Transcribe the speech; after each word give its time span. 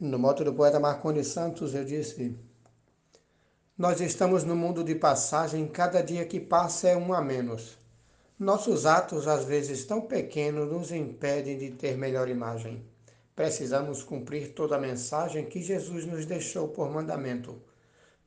No 0.00 0.18
moto 0.18 0.42
do 0.42 0.52
poeta 0.52 0.80
Marconi 0.80 1.22
Santos, 1.22 1.72
eu 1.72 1.84
disse: 1.84 2.36
Nós 3.78 4.00
estamos 4.00 4.42
no 4.42 4.56
mundo 4.56 4.82
de 4.82 4.96
passagem, 4.96 5.68
cada 5.68 6.02
dia 6.02 6.26
que 6.26 6.40
passa 6.40 6.88
é 6.88 6.96
um 6.96 7.12
a 7.12 7.22
menos. 7.22 7.78
Nossos 8.36 8.86
atos, 8.86 9.28
às 9.28 9.44
vezes 9.44 9.84
tão 9.84 10.00
pequenos, 10.00 10.68
nos 10.68 10.90
impedem 10.90 11.56
de 11.56 11.70
ter 11.70 11.96
melhor 11.96 12.28
imagem. 12.28 12.84
Precisamos 13.36 14.02
cumprir 14.02 14.52
toda 14.52 14.74
a 14.74 14.80
mensagem 14.80 15.46
que 15.46 15.62
Jesus 15.62 16.04
nos 16.06 16.26
deixou 16.26 16.66
por 16.66 16.90
mandamento. 16.90 17.62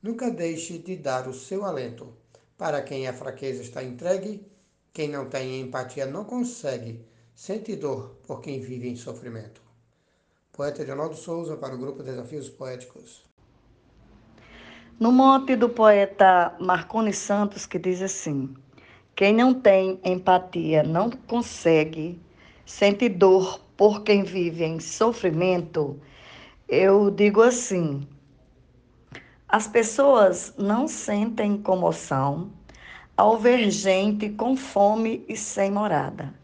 Nunca 0.02 0.30
deixe 0.30 0.78
de 0.78 0.96
dar 0.96 1.28
o 1.28 1.34
seu 1.34 1.66
alento. 1.66 2.14
Para 2.56 2.80
quem 2.80 3.06
a 3.06 3.12
fraqueza 3.12 3.60
está 3.60 3.84
entregue, 3.84 4.42
quem 4.90 5.10
não 5.10 5.28
tem 5.28 5.60
empatia 5.60 6.06
não 6.06 6.24
consegue, 6.24 7.04
sente 7.34 7.76
dor 7.76 8.16
por 8.26 8.40
quem 8.40 8.58
vive 8.58 8.88
em 8.88 8.96
sofrimento. 8.96 9.67
Poeta 10.58 10.82
Leonardo 10.82 11.14
Souza 11.14 11.56
para 11.56 11.76
o 11.76 11.78
grupo 11.78 12.02
Desafios 12.02 12.48
Poéticos. 12.48 13.24
No 14.98 15.12
mote 15.12 15.54
do 15.54 15.68
poeta 15.68 16.52
Marconi 16.58 17.12
Santos, 17.12 17.64
que 17.64 17.78
diz 17.78 18.02
assim: 18.02 18.52
Quem 19.14 19.32
não 19.32 19.54
tem 19.54 20.00
empatia 20.04 20.82
não 20.82 21.10
consegue, 21.10 22.20
sente 22.66 23.08
dor 23.08 23.60
por 23.76 24.02
quem 24.02 24.24
vive 24.24 24.64
em 24.64 24.80
sofrimento. 24.80 25.96
Eu 26.68 27.08
digo 27.08 27.40
assim: 27.40 28.04
as 29.46 29.68
pessoas 29.68 30.52
não 30.58 30.88
sentem 30.88 31.56
comoção 31.62 32.50
ao 33.16 33.38
ver 33.38 33.70
gente 33.70 34.30
com 34.30 34.56
fome 34.56 35.24
e 35.28 35.36
sem 35.36 35.70
morada. 35.70 36.34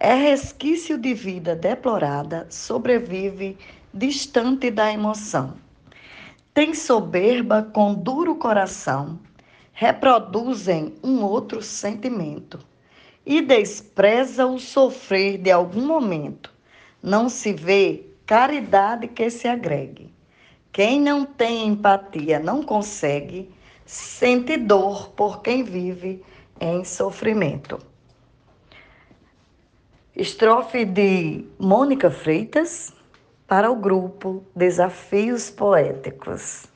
É 0.00 0.14
resquício 0.14 0.96
de 0.96 1.12
vida 1.12 1.56
deplorada, 1.56 2.46
sobrevive 2.50 3.58
distante 3.92 4.70
da 4.70 4.92
emoção. 4.92 5.54
Tem 6.54 6.72
soberba 6.72 7.64
com 7.64 7.94
duro 7.94 8.36
coração, 8.36 9.18
reproduzem 9.72 10.94
um 11.02 11.24
outro 11.24 11.60
sentimento 11.60 12.60
e 13.26 13.42
despreza 13.42 14.46
o 14.46 14.60
sofrer 14.60 15.36
de 15.36 15.50
algum 15.50 15.84
momento. 15.84 16.54
Não 17.02 17.28
se 17.28 17.52
vê 17.52 18.06
caridade 18.24 19.08
que 19.08 19.28
se 19.30 19.48
agregue. 19.48 20.14
Quem 20.70 21.00
não 21.00 21.24
tem 21.24 21.66
empatia 21.66 22.38
não 22.38 22.62
consegue, 22.62 23.50
sente 23.84 24.56
dor 24.56 25.08
por 25.08 25.42
quem 25.42 25.64
vive 25.64 26.22
em 26.60 26.84
sofrimento. 26.84 27.80
Estrofe 30.18 30.84
de 30.84 31.44
Mônica 31.60 32.10
Freitas 32.10 32.92
para 33.46 33.70
o 33.70 33.76
grupo 33.76 34.44
Desafios 34.52 35.48
Poéticos. 35.48 36.66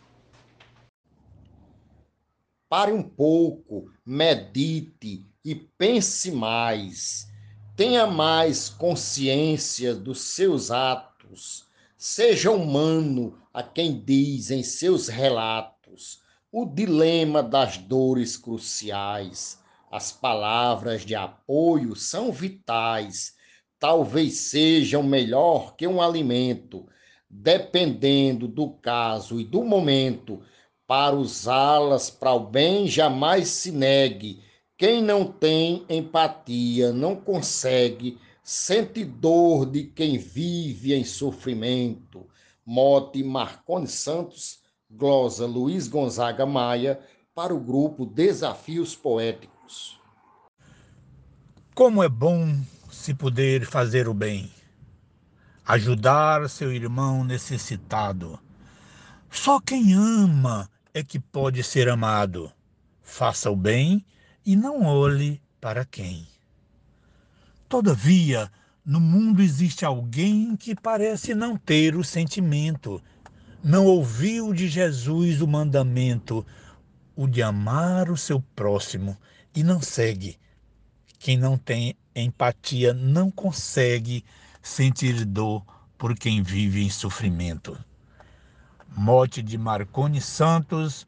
Pare 2.69 2.93
um 2.93 3.03
pouco, 3.03 3.91
medite 4.07 5.27
e 5.45 5.57
pense 5.57 6.31
mais. 6.31 7.29
Tenha 7.75 8.07
mais 8.07 8.69
consciência 8.69 9.93
dos 9.93 10.21
seus 10.21 10.71
atos. 10.71 11.67
Seja 11.99 12.53
humano 12.53 13.37
a 13.53 13.61
quem 13.61 14.01
diz 14.05 14.53
em 14.53 14.63
seus 14.63 15.09
relatos 15.09 16.23
o 16.53 16.65
dilema 16.65 17.43
das 17.43 17.77
dores 17.77 18.37
cruciais 18.37 19.61
as 19.93 20.11
palavras 20.11 21.05
de 21.05 21.15
apoio 21.15 21.95
são 21.95 22.33
vitais, 22.33 23.35
talvez 23.79 24.39
sejam 24.39 25.03
melhor 25.03 25.77
que 25.77 25.87
um 25.87 26.01
alimento, 26.01 26.87
dependendo 27.29 28.49
do 28.49 28.71
caso 28.71 29.39
e 29.39 29.45
do 29.45 29.63
momento. 29.63 30.41
Para 30.87 31.15
usá-las 31.15 32.09
para 32.09 32.33
o 32.33 32.41
bem, 32.41 32.89
jamais 32.89 33.49
se 33.49 33.71
negue. 33.71 34.43
Quem 34.79 35.03
não 35.03 35.27
tem 35.31 35.85
empatia 35.91 36.91
não 36.91 37.15
consegue, 37.15 38.19
sente 38.43 39.05
dor 39.05 39.67
de 39.67 39.85
quem 39.85 40.17
vive 40.17 40.95
em 40.95 41.05
sofrimento. 41.05 42.27
Mote 42.65 43.23
Marconi 43.23 43.89
Santos, 43.89 44.61
glosa 44.91 45.45
Luiz 45.45 45.87
Gonzaga 45.87 46.47
Maia, 46.47 46.99
para 47.35 47.55
o 47.55 47.61
grupo 47.61 48.07
Desafios 48.07 48.97
Poéticos. 48.97 49.62
Como 51.75 52.03
é 52.03 52.09
bom 52.09 52.61
se 52.91 53.15
poder 53.15 53.65
fazer 53.65 54.07
o 54.07 54.13
bem, 54.13 54.51
ajudar 55.67 56.49
seu 56.49 56.71
irmão 56.73 57.25
necessitado. 57.25 58.39
Só 59.31 59.59
quem 59.59 59.95
ama 59.95 60.69
é 60.93 61.03
que 61.03 61.19
pode 61.19 61.63
ser 61.63 61.89
amado. 61.89 62.53
Faça 63.03 63.51
o 63.51 63.57
bem 63.57 64.05
e 64.45 64.55
não 64.55 64.85
olhe 64.85 65.41
para 65.61 65.85
quem. 65.85 66.27
Todavia, 67.69 68.53
no 68.85 69.01
mundo 69.01 69.41
existe 69.41 69.85
alguém 69.85 70.55
que 70.57 70.75
parece 70.75 71.35
não 71.35 71.57
ter 71.57 71.97
o 71.97 72.05
sentimento, 72.05 73.03
não 73.65 73.87
ouviu 73.87 74.53
de 74.53 74.69
Jesus 74.69 75.41
o 75.41 75.49
mandamento, 75.49 76.45
o 77.17 77.27
de 77.27 77.43
amar 77.43 78.11
o 78.11 78.17
seu 78.17 78.43
próximo 78.55 79.17
e 79.55 79.63
não 79.63 79.81
segue. 79.81 80.39
Quem 81.19 81.37
não 81.37 81.57
tem 81.57 81.97
empatia 82.15 82.93
não 82.93 83.31
consegue 83.31 84.25
sentir 84.63 85.25
dor 85.25 85.65
por 85.97 86.15
quem 86.17 86.43
vive 86.43 86.85
em 86.85 86.91
sofrimento. 86.91 87.79
Mote 88.89 89.43
de 89.43 89.57
Marconi 89.57 90.21
Santos, 90.21 91.07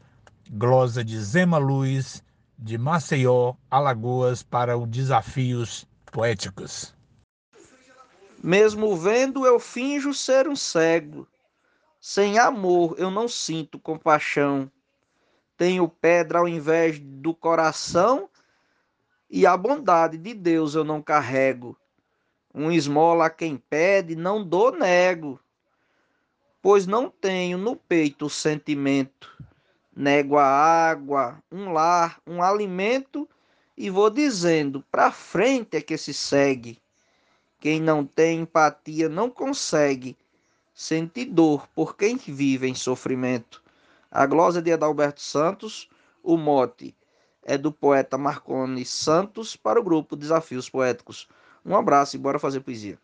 glosa 0.51 1.05
de 1.05 1.21
Zema 1.21 1.59
Luz, 1.59 2.23
de 2.59 2.79
Maceió, 2.79 3.55
Alagoas, 3.71 4.43
para 4.43 4.77
o 4.77 4.87
Desafios 4.87 5.87
Poéticos. 6.11 6.95
Mesmo 8.43 8.97
vendo, 8.97 9.45
eu 9.45 9.59
finjo 9.59 10.15
ser 10.15 10.47
um 10.49 10.55
cego. 10.55 11.27
Sem 12.01 12.39
amor, 12.39 12.95
eu 12.99 13.11
não 13.11 13.27
sinto 13.27 13.79
compaixão. 13.79 14.71
Tenho 15.57 15.89
pedra 15.89 16.39
ao 16.39 16.49
invés 16.49 16.99
do 17.01 17.35
coração 17.35 18.29
e 19.37 19.49
a 19.49 19.57
bondade 19.57 20.17
de 20.17 20.33
Deus 20.33 20.77
eu 20.77 20.85
não 20.85 21.03
carrego. 21.03 21.77
Um 22.55 22.71
esmola 22.71 23.27
a 23.27 23.31
quem 23.31 23.57
pede, 23.57 24.15
não 24.15 24.47
dou 24.47 24.71
nego, 24.71 25.41
pois 26.63 26.87
não 26.87 27.11
tenho 27.11 27.59
no 27.59 27.75
peito 27.75 28.27
o 28.27 28.31
sentimento. 28.31 29.37
Nego 29.93 30.39
a 30.39 30.47
água, 30.47 31.43
um 31.51 31.73
lar, 31.73 32.21
um 32.25 32.45
alimento, 32.45 33.29
e 33.77 33.91
vou 33.91 34.09
dizendo, 34.09 34.85
pra 34.89 35.11
frente 35.11 35.77
é 35.77 35.81
que 35.81 35.99
se 35.99 36.15
segue. 36.15 36.81
Quem 37.59 37.81
não 37.81 38.07
tem 38.07 38.43
empatia 38.43 39.09
não 39.09 39.29
consegue 39.29 40.17
sentir 40.73 41.25
dor 41.25 41.67
por 41.75 41.97
quem 41.97 42.17
vive 42.17 42.69
em 42.69 42.75
sofrimento. 42.77 43.61
A 44.13 44.27
glosa 44.27 44.63
de 44.63 44.73
Adalberto 44.73 45.21
Santos, 45.21 45.91
o 46.23 46.37
mote 46.37 46.95
é 47.45 47.59
do 47.59 47.71
poeta 47.71 48.17
Marconi 48.17 48.85
Santos 48.85 49.55
para 49.55 49.79
o 49.79 49.83
grupo 49.83 50.17
Desafios 50.17 50.69
Poéticos. 50.69 51.29
Um 51.65 51.77
abraço 51.77 52.17
e 52.17 52.19
bora 52.19 52.39
fazer 52.39 52.61
poesia. 52.61 52.99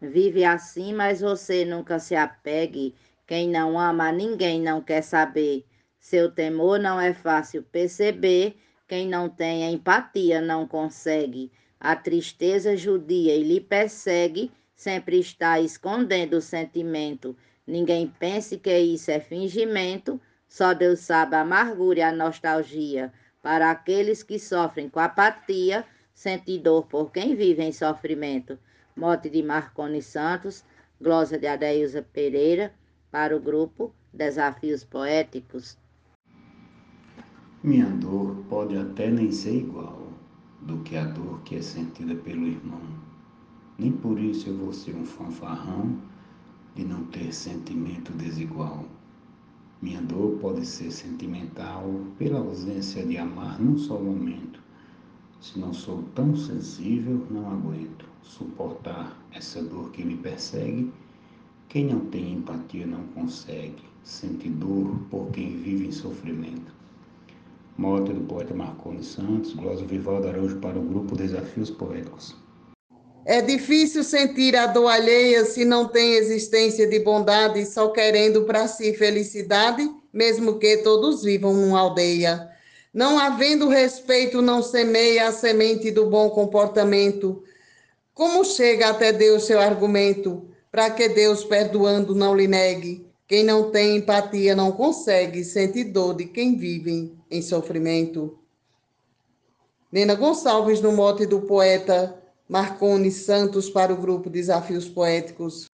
Vive 0.00 0.44
assim, 0.44 0.92
mas 0.94 1.20
você 1.20 1.64
nunca 1.64 1.98
se 1.98 2.14
apegue. 2.14 2.94
Quem 3.26 3.48
não 3.48 3.78
ama 3.78 4.12
ninguém 4.12 4.60
não 4.60 4.80
quer 4.80 5.02
saber. 5.02 5.64
Seu 5.98 6.30
temor 6.30 6.78
não 6.78 7.00
é 7.00 7.12
fácil 7.12 7.62
perceber. 7.62 8.56
Quem 8.86 9.08
não 9.08 9.28
tem 9.28 9.70
empatia 9.72 10.40
não 10.40 10.66
consegue. 10.66 11.50
A 11.80 11.96
tristeza 11.96 12.76
judia 12.76 13.34
e 13.34 13.42
lhe 13.42 13.60
persegue, 13.60 14.50
sempre 14.74 15.18
está 15.18 15.60
escondendo 15.60 16.38
o 16.38 16.40
sentimento. 16.40 17.36
Ninguém 17.66 18.12
pense 18.18 18.56
que 18.56 18.76
isso 18.78 19.10
é 19.10 19.20
fingimento 19.20 20.20
só 20.48 20.72
Deus 20.72 21.00
sabe 21.00 21.36
a 21.36 21.40
amargura 21.40 21.98
e 21.98 22.02
a 22.02 22.12
nostalgia 22.12 23.12
para 23.42 23.70
aqueles 23.70 24.22
que 24.22 24.38
sofrem 24.38 24.88
com 24.88 25.00
apatia, 25.00 25.84
sente 26.12 26.58
dor 26.58 26.86
por 26.86 27.12
quem 27.12 27.34
vive 27.34 27.62
em 27.62 27.72
sofrimento. 27.72 28.58
Mote 28.96 29.30
de 29.30 29.42
Marconi 29.42 30.02
Santos, 30.02 30.64
glosa 31.00 31.38
de 31.38 31.46
Adeilza 31.46 32.02
Pereira, 32.02 32.74
para 33.10 33.36
o 33.36 33.40
grupo 33.40 33.94
Desafios 34.12 34.82
Poéticos. 34.84 35.78
Minha 37.62 37.86
dor 37.86 38.36
pode 38.48 38.76
até 38.76 39.10
nem 39.10 39.30
ser 39.30 39.56
igual 39.56 40.08
do 40.62 40.78
que 40.82 40.96
a 40.96 41.04
dor 41.04 41.40
que 41.42 41.56
é 41.56 41.62
sentida 41.62 42.14
pelo 42.16 42.46
irmão. 42.46 42.82
Nem 43.78 43.92
por 43.92 44.18
isso 44.18 44.48
eu 44.48 44.56
vou 44.56 44.72
ser 44.72 44.94
um 44.96 45.06
fanfarrão 45.06 45.96
de 46.74 46.84
não 46.84 47.04
ter 47.04 47.32
sentimento 47.32 48.12
desigual. 48.12 48.84
Minha 49.80 50.02
dor 50.02 50.38
pode 50.40 50.66
ser 50.66 50.90
sentimental 50.90 51.88
pela 52.18 52.40
ausência 52.40 53.06
de 53.06 53.16
amar 53.16 53.60
num 53.60 53.78
só 53.78 53.96
momento. 53.96 54.60
Se 55.40 55.56
não 55.56 55.72
sou 55.72 56.02
tão 56.16 56.34
sensível, 56.34 57.24
não 57.30 57.48
aguento. 57.48 58.04
suportar 58.22 59.16
essa 59.32 59.62
dor 59.62 59.92
que 59.92 60.04
me 60.04 60.16
persegue. 60.16 60.92
Quem 61.68 61.86
não 61.86 62.00
tem 62.06 62.34
empatia 62.34 62.86
não 62.86 63.04
consegue 63.14 63.82
sentir 64.02 64.50
dor 64.50 64.98
por 65.10 65.30
quem 65.30 65.56
vive 65.58 65.86
em 65.86 65.92
sofrimento. 65.92 66.72
Mote 67.76 68.12
do 68.12 68.22
poeta 68.22 68.52
Marconi 68.52 69.04
Santos, 69.04 69.54
Glosa 69.54 69.84
Vivaldo 69.84 70.26
Araújo 70.26 70.56
para 70.58 70.76
o 70.76 70.82
grupo 70.82 71.14
Desafios 71.14 71.70
Poéticos. 71.70 72.34
É 73.28 73.42
difícil 73.42 74.02
sentir 74.02 74.56
a 74.56 74.66
dor 74.66 74.88
alheia 74.88 75.44
se 75.44 75.62
não 75.62 75.86
tem 75.86 76.14
existência 76.14 76.86
de 76.86 76.98
bondade, 77.00 77.66
só 77.66 77.88
querendo 77.88 78.44
para 78.44 78.66
si 78.66 78.94
felicidade, 78.94 79.86
mesmo 80.10 80.58
que 80.58 80.78
todos 80.78 81.24
vivam 81.24 81.52
numa 81.52 81.78
aldeia. 81.78 82.50
Não 82.90 83.18
havendo 83.18 83.68
respeito, 83.68 84.40
não 84.40 84.62
semeia 84.62 85.28
a 85.28 85.32
semente 85.32 85.90
do 85.90 86.06
bom 86.06 86.30
comportamento. 86.30 87.44
Como 88.14 88.42
chega 88.46 88.88
até 88.88 89.12
Deus 89.12 89.44
seu 89.44 89.60
argumento, 89.60 90.48
para 90.72 90.88
que 90.88 91.06
Deus, 91.10 91.44
perdoando, 91.44 92.14
não 92.14 92.34
lhe 92.34 92.48
negue? 92.48 93.06
Quem 93.26 93.44
não 93.44 93.70
tem 93.70 93.98
empatia 93.98 94.56
não 94.56 94.72
consegue 94.72 95.44
sentir 95.44 95.84
dor 95.84 96.14
de 96.14 96.24
quem 96.24 96.56
vive 96.56 97.14
em 97.30 97.42
sofrimento. 97.42 98.38
Nena 99.92 100.14
Gonçalves, 100.14 100.80
no 100.80 100.92
mote 100.92 101.26
do 101.26 101.42
poeta 101.42 102.18
Marcone 102.48 103.10
Santos, 103.10 103.68
para 103.68 103.92
o 103.92 103.96
grupo 103.96 104.30
Desafios 104.30 104.88
Poéticos. 104.88 105.66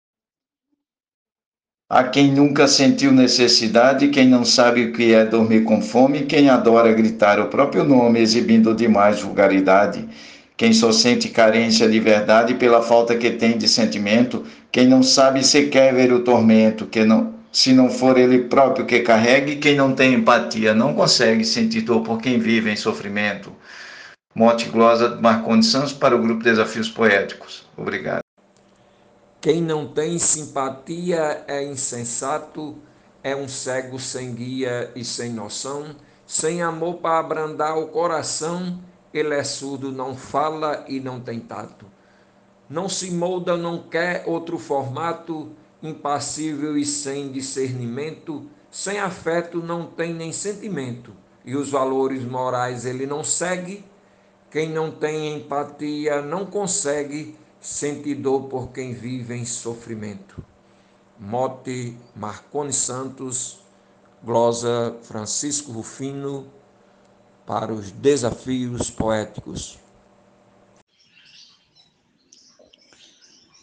A 1.87 2.03
quem 2.05 2.31
nunca 2.31 2.67
sentiu 2.67 3.11
necessidade, 3.11 4.07
quem 4.07 4.27
não 4.27 4.43
sabe 4.43 4.85
o 4.85 4.93
que 4.93 5.13
é 5.13 5.23
dormir 5.23 5.63
com 5.63 5.79
fome, 5.79 6.25
quem 6.25 6.49
adora 6.49 6.91
gritar 6.91 7.39
o 7.39 7.49
próprio 7.49 7.83
nome, 7.83 8.19
exibindo 8.19 8.73
demais 8.73 9.21
vulgaridade, 9.21 10.09
quem 10.57 10.73
só 10.73 10.91
sente 10.91 11.29
carência 11.29 11.87
de 11.87 11.99
verdade 11.99 12.55
pela 12.55 12.81
falta 12.81 13.15
que 13.15 13.29
tem 13.29 13.55
de 13.55 13.67
sentimento, 13.67 14.43
quem 14.71 14.87
não 14.87 15.03
sabe 15.03 15.43
sequer 15.43 15.93
ver 15.93 16.11
o 16.11 16.23
tormento, 16.23 16.87
que 16.87 17.05
não, 17.05 17.35
se 17.51 17.71
não 17.71 17.91
for 17.91 18.17
ele 18.17 18.45
próprio 18.45 18.87
que 18.87 19.01
carregue, 19.01 19.57
quem 19.57 19.75
não 19.75 19.93
tem 19.93 20.15
empatia 20.15 20.73
não 20.73 20.95
consegue 20.95 21.45
sentir 21.45 21.81
dor 21.81 22.01
por 22.01 22.19
quem 22.19 22.39
vive 22.39 22.71
em 22.71 22.75
sofrimento. 22.75 23.51
Mote 24.35 24.69
Glosa 24.69 25.15
Marcondes 25.21 25.69
Santos 25.69 25.93
para 25.93 26.15
o 26.15 26.21
grupo 26.21 26.43
Desafios 26.43 26.89
Poéticos. 26.89 27.67
Obrigado. 27.77 28.23
Quem 29.39 29.61
não 29.61 29.87
tem 29.87 30.17
simpatia 30.17 31.43
é 31.47 31.63
insensato, 31.63 32.75
é 33.21 33.35
um 33.35 33.47
cego 33.47 33.99
sem 33.99 34.33
guia 34.33 34.91
e 34.95 35.05
sem 35.05 35.31
noção, 35.31 35.95
sem 36.25 36.63
amor 36.63 36.95
para 36.95 37.19
abrandar 37.19 37.77
o 37.77 37.89
coração, 37.89 38.79
ele 39.13 39.35
é 39.35 39.43
surdo, 39.43 39.91
não 39.91 40.15
fala 40.15 40.83
e 40.87 40.99
não 40.99 41.19
tem 41.19 41.39
tato. 41.39 41.85
Não 42.67 42.89
se 42.89 43.11
molda, 43.11 43.55
não 43.55 43.83
quer 43.83 44.23
outro 44.25 44.57
formato, 44.57 45.51
impassível 45.83 46.75
e 46.75 46.83
sem 46.83 47.31
discernimento, 47.31 48.49
sem 48.71 48.99
afeto 48.99 49.61
não 49.61 49.85
tem 49.85 50.11
nem 50.11 50.31
sentimento, 50.31 51.13
e 51.45 51.55
os 51.55 51.69
valores 51.69 52.23
morais 52.23 52.83
ele 52.83 53.05
não 53.05 53.23
segue. 53.23 53.85
Quem 54.53 54.69
não 54.69 54.91
tem 54.91 55.37
empatia 55.37 56.21
não 56.21 56.45
consegue 56.45 57.35
sentir 57.59 58.13
dor 58.13 58.43
por 58.49 58.71
quem 58.71 58.93
vive 58.93 59.33
em 59.33 59.45
sofrimento. 59.45 60.45
Mote 61.19 61.97
Marconi 62.15 62.71
Santos, 62.71 63.57
glosa 64.23 64.95
Francisco 65.01 65.71
Rufino, 65.71 66.45
para 67.47 67.73
os 67.73 67.89
desafios 67.89 68.91
poéticos. 68.91 69.79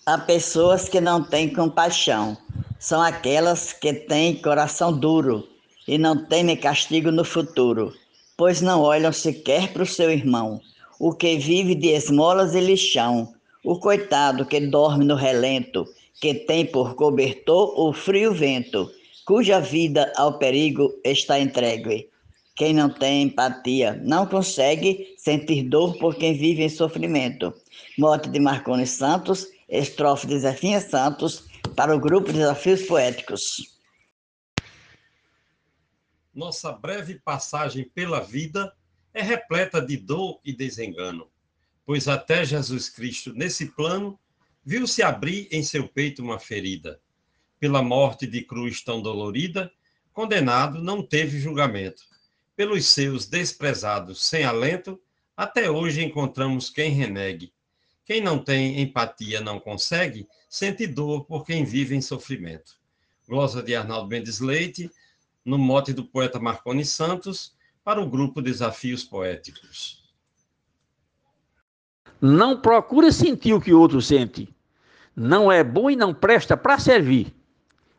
Há 0.04 0.18
pessoas 0.18 0.88
que 0.88 1.00
não 1.00 1.22
têm 1.22 1.54
compaixão. 1.54 2.36
São 2.80 3.00
aquelas 3.00 3.72
que 3.72 3.92
têm 3.92 4.42
coração 4.42 4.92
duro 4.92 5.48
e 5.86 5.96
não 5.96 6.26
temem 6.26 6.56
castigo 6.56 7.12
no 7.12 7.24
futuro, 7.24 7.94
pois 8.36 8.60
não 8.60 8.80
olham 8.80 9.12
sequer 9.12 9.72
para 9.72 9.84
o 9.84 9.86
seu 9.86 10.10
irmão, 10.10 10.60
o 11.00 11.14
que 11.14 11.38
vive 11.38 11.74
de 11.74 11.88
esmolas 11.88 12.54
e 12.54 12.60
lixão, 12.60 13.34
o 13.64 13.80
coitado 13.80 14.44
que 14.44 14.60
dorme 14.60 15.02
no 15.02 15.14
relento, 15.14 15.88
que 16.20 16.34
tem 16.34 16.66
por 16.66 16.94
cobertor 16.94 17.72
o 17.80 17.90
frio 17.90 18.34
vento, 18.34 18.92
cuja 19.24 19.60
vida 19.60 20.12
ao 20.14 20.38
perigo 20.38 20.92
está 21.02 21.40
entregue. 21.40 22.10
Quem 22.54 22.74
não 22.74 22.90
tem 22.90 23.22
empatia 23.22 23.98
não 24.04 24.26
consegue 24.26 25.14
sentir 25.16 25.62
dor 25.62 25.96
por 25.96 26.14
quem 26.16 26.36
vive 26.36 26.64
em 26.64 26.68
sofrimento. 26.68 27.54
Morte 27.98 28.28
de 28.28 28.38
Marconi 28.38 28.86
Santos, 28.86 29.48
estrofe 29.70 30.26
de 30.26 30.38
Zefinha 30.38 30.82
Santos, 30.82 31.46
para 31.74 31.96
o 31.96 31.98
grupo 31.98 32.30
Desafios 32.30 32.82
Poéticos. 32.82 33.78
Nossa 36.34 36.70
breve 36.70 37.18
passagem 37.18 37.88
pela 37.94 38.20
vida 38.20 38.70
é 39.12 39.22
repleta 39.22 39.80
de 39.80 39.96
dor 39.96 40.40
e 40.44 40.52
desengano, 40.52 41.30
pois 41.84 42.08
até 42.08 42.44
Jesus 42.44 42.88
Cristo, 42.88 43.32
nesse 43.32 43.66
plano, 43.66 44.18
viu-se 44.64 45.02
abrir 45.02 45.48
em 45.50 45.62
seu 45.62 45.88
peito 45.88 46.22
uma 46.22 46.38
ferida. 46.38 47.00
Pela 47.58 47.82
morte 47.82 48.26
de 48.26 48.42
cruz 48.42 48.82
tão 48.82 49.02
dolorida, 49.02 49.70
condenado 50.12 50.82
não 50.82 51.02
teve 51.02 51.38
julgamento. 51.38 52.02
Pelos 52.56 52.86
seus 52.86 53.26
desprezados 53.26 54.24
sem 54.24 54.44
alento, 54.44 55.00
até 55.36 55.70
hoje 55.70 56.04
encontramos 56.04 56.70
quem 56.70 56.90
renegue 56.90 57.52
quem 58.10 58.20
não 58.20 58.42
tem 58.42 58.80
empatia 58.80 59.40
não 59.40 59.60
consegue, 59.60 60.26
sente 60.48 60.84
dor 60.84 61.24
por 61.26 61.46
quem 61.46 61.64
vive 61.64 61.94
em 61.94 62.00
sofrimento. 62.00 62.72
Glosa 63.28 63.62
de 63.62 63.72
Arnaldo 63.76 64.08
Mendes 64.08 64.40
Leite, 64.40 64.90
no 65.44 65.56
mote 65.56 65.92
do 65.92 66.04
poeta 66.04 66.40
Marconi 66.40 66.84
Santos, 66.84 67.54
para 67.84 68.00
o 68.00 68.06
grupo 68.06 68.42
Desafios 68.42 69.04
Poéticos. 69.04 70.02
Não 72.20 72.60
procure 72.60 73.12
sentir 73.12 73.54
o 73.54 73.60
que 73.60 73.72
outro 73.72 74.00
sente. 74.02 74.48
Não 75.16 75.50
é 75.50 75.64
bom 75.64 75.90
e 75.90 75.96
não 75.96 76.12
presta 76.12 76.56
para 76.56 76.78
servir. 76.78 77.34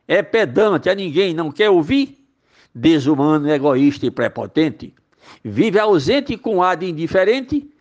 É 0.07 0.21
pedante 0.21 0.89
a 0.89 0.95
ninguém, 0.95 1.33
não 1.33 1.51
quer 1.51 1.69
ouvir. 1.69 2.17
Desumano, 2.73 3.49
egoísta 3.49 4.05
e 4.05 4.11
prepotente. 4.11 4.93
Vive 5.43 5.79
ausente 5.79 6.37
com 6.37 6.61
ar 6.61 6.77
de 6.77 6.87
indiferente 6.87 7.71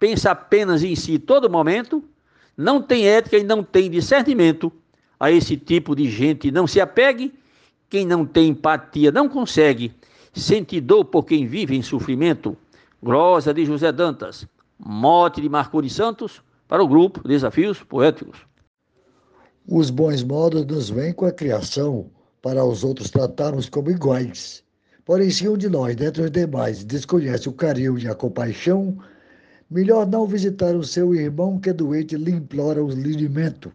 pensa 0.00 0.30
apenas 0.30 0.82
em 0.82 0.96
si 0.96 1.18
todo 1.18 1.50
momento, 1.50 2.02
não 2.56 2.82
tem 2.82 3.06
ética 3.06 3.36
e 3.36 3.44
não 3.44 3.62
tem 3.62 3.90
discernimento. 3.90 4.72
A 5.20 5.30
esse 5.30 5.58
tipo 5.58 5.94
de 5.94 6.10
gente 6.10 6.50
não 6.50 6.66
se 6.66 6.80
apegue. 6.80 7.34
Quem 7.90 8.06
não 8.06 8.24
tem 8.24 8.48
empatia 8.48 9.12
não 9.12 9.28
consegue. 9.28 9.92
Sente 10.32 10.80
dor 10.80 11.04
por 11.06 11.24
quem 11.24 11.46
vive 11.46 11.76
em 11.76 11.82
sofrimento. 11.82 12.56
Grosa 13.02 13.52
de 13.52 13.64
José 13.64 13.90
Dantas. 13.92 14.46
Mote 14.78 15.40
de 15.40 15.48
Marconi 15.48 15.90
Santos 15.90 16.42
para 16.68 16.82
o 16.82 16.88
grupo 16.88 17.26
Desafios 17.26 17.82
Poéticos. 17.82 18.38
Os 19.66 19.90
bons 19.90 20.22
modos 20.22 20.64
nos 20.66 20.90
vêm 20.90 21.12
com 21.12 21.26
a 21.26 21.32
criação, 21.32 22.10
para 22.40 22.64
os 22.64 22.82
outros 22.82 23.10
tratarmos 23.10 23.68
como 23.68 23.90
iguais. 23.90 24.64
Porém, 25.04 25.30
se 25.30 25.48
um 25.48 25.56
de 25.56 25.68
nós, 25.68 25.94
dentre 25.96 26.22
os 26.22 26.30
demais, 26.30 26.84
desconhece 26.84 27.48
o 27.48 27.52
carinho 27.52 27.98
e 27.98 28.08
a 28.08 28.14
compaixão, 28.14 28.96
Melhor 29.70 30.04
não 30.04 30.26
visitar 30.26 30.74
o 30.74 30.82
seu 30.82 31.14
irmão 31.14 31.60
que 31.60 31.72
doente 31.72 32.16
lhe 32.16 32.32
implora 32.32 32.82
o 32.82 32.90
linimento, 32.90 33.72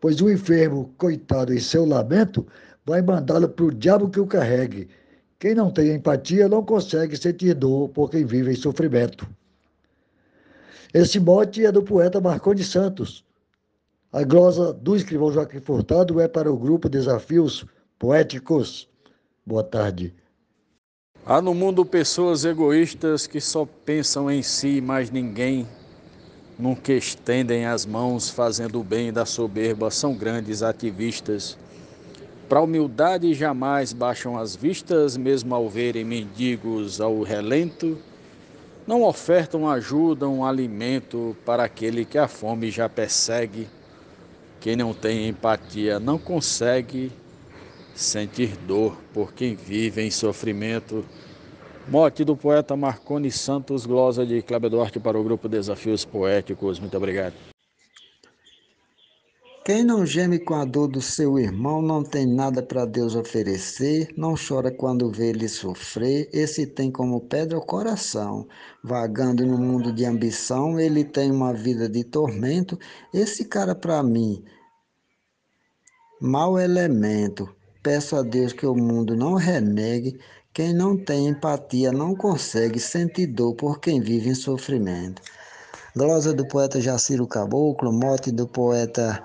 pois 0.00 0.20
o 0.20 0.30
enfermo, 0.30 0.94
coitado 0.96 1.52
em 1.52 1.58
seu 1.58 1.84
lamento, 1.84 2.46
vai 2.86 3.02
mandá-lo 3.02 3.48
para 3.48 3.64
o 3.64 3.74
diabo 3.74 4.08
que 4.08 4.20
o 4.20 4.28
carregue. 4.28 4.86
Quem 5.38 5.54
não 5.54 5.70
tem 5.70 5.94
empatia 5.94 6.48
não 6.48 6.64
consegue 6.64 7.16
sentir 7.16 7.54
dor 7.54 7.88
por 7.88 8.10
quem 8.10 8.24
vive 8.24 8.52
em 8.52 8.56
sofrimento. 8.56 9.28
Esse 10.92 11.18
mote 11.18 11.64
é 11.66 11.72
do 11.72 11.82
poeta 11.82 12.20
Marconi 12.20 12.62
Santos. 12.62 13.24
A 14.12 14.22
glosa 14.22 14.72
do 14.72 14.94
escrivão 14.94 15.32
Joaquim 15.32 15.60
Furtado 15.60 16.20
é 16.20 16.28
para 16.28 16.52
o 16.52 16.56
grupo 16.56 16.88
Desafios 16.88 17.66
Poéticos. 17.98 18.88
Boa 19.44 19.64
tarde. 19.64 20.14
Há 21.26 21.42
no 21.42 21.52
mundo 21.52 21.84
pessoas 21.84 22.44
egoístas 22.44 23.26
que 23.26 23.40
só 23.40 23.66
pensam 23.66 24.30
em 24.30 24.42
si, 24.42 24.80
mas 24.80 25.10
ninguém. 25.10 25.66
Nunca 26.56 26.92
estendem 26.92 27.66
as 27.66 27.84
mãos 27.84 28.30
fazendo 28.30 28.78
o 28.78 28.84
bem 28.84 29.12
da 29.12 29.26
soberba, 29.26 29.90
são 29.90 30.14
grandes 30.14 30.62
ativistas. 30.62 31.58
Para 32.54 32.60
a 32.60 32.64
humildade 32.66 33.34
jamais 33.34 33.92
baixam 33.92 34.38
as 34.38 34.54
vistas, 34.54 35.16
mesmo 35.16 35.52
ao 35.52 35.68
verem 35.68 36.04
mendigos 36.04 37.00
ao 37.00 37.20
relento. 37.22 37.98
Não 38.86 39.02
ofertam 39.02 39.68
ajuda, 39.68 40.28
um 40.28 40.44
alimento 40.44 41.36
para 41.44 41.64
aquele 41.64 42.04
que 42.04 42.16
a 42.16 42.28
fome 42.28 42.70
já 42.70 42.88
persegue. 42.88 43.66
Quem 44.60 44.76
não 44.76 44.94
tem 44.94 45.26
empatia 45.26 45.98
não 45.98 46.16
consegue 46.16 47.10
sentir 47.92 48.56
dor 48.68 48.96
por 49.12 49.32
quem 49.32 49.56
vive 49.56 50.02
em 50.02 50.10
sofrimento. 50.12 51.04
Mote 51.88 52.24
do 52.24 52.36
poeta 52.36 52.76
Marconi 52.76 53.32
Santos, 53.32 53.84
glosa 53.84 54.24
de 54.24 54.40
Cláudio 54.42 54.70
Duarte 54.70 55.00
para 55.00 55.18
o 55.18 55.24
grupo 55.24 55.48
Desafios 55.48 56.04
Poéticos. 56.04 56.78
Muito 56.78 56.96
obrigado. 56.96 57.53
Quem 59.64 59.82
não 59.82 60.04
geme 60.04 60.38
com 60.38 60.52
a 60.52 60.64
dor 60.66 60.88
do 60.88 61.00
seu 61.00 61.38
irmão 61.38 61.80
não 61.80 62.02
tem 62.04 62.26
nada 62.26 62.62
para 62.62 62.84
Deus 62.84 63.14
oferecer, 63.14 64.12
não 64.14 64.34
chora 64.36 64.70
quando 64.70 65.10
vê 65.10 65.30
ele 65.30 65.48
sofrer, 65.48 66.28
esse 66.34 66.66
tem 66.66 66.92
como 66.92 67.22
pedra 67.22 67.56
o 67.56 67.64
coração. 67.64 68.46
Vagando 68.82 69.46
no 69.46 69.56
mundo 69.56 69.90
de 69.90 70.04
ambição, 70.04 70.78
ele 70.78 71.02
tem 71.02 71.32
uma 71.32 71.54
vida 71.54 71.88
de 71.88 72.04
tormento, 72.04 72.78
esse 73.10 73.46
cara 73.46 73.74
para 73.74 74.02
mim, 74.02 74.44
mau 76.20 76.58
elemento. 76.60 77.48
Peço 77.82 78.16
a 78.16 78.22
Deus 78.22 78.52
que 78.52 78.66
o 78.66 78.74
mundo 78.74 79.16
não 79.16 79.32
renegue, 79.32 80.20
quem 80.52 80.74
não 80.74 80.94
tem 80.94 81.28
empatia 81.28 81.90
não 81.90 82.14
consegue 82.14 82.78
sentir 82.78 83.28
dor 83.28 83.54
por 83.54 83.80
quem 83.80 83.98
vive 83.98 84.28
em 84.28 84.34
sofrimento. 84.34 85.22
Glosa 85.96 86.34
do 86.34 86.46
poeta 86.46 86.82
Jaciro 86.82 87.26
Caboclo, 87.26 87.90
mote 87.90 88.30
do 88.30 88.46
poeta 88.46 89.24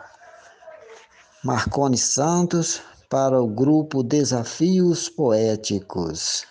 Marcone 1.41 1.97
Santos 1.97 2.81
para 3.09 3.41
o 3.41 3.47
grupo 3.47 4.03
Desafios 4.03 5.07
Poéticos. 5.07 6.45